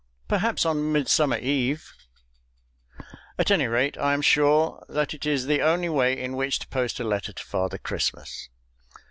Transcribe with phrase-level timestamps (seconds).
[0.27, 1.93] Perhaps on Midsummer Eve
[3.37, 6.67] At any rate I am sure that it is the only way in which to
[6.69, 8.49] post a letter to Father Christmas.